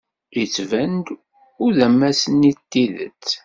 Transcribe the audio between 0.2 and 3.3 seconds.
Yettban-d udamas-nni n tidet.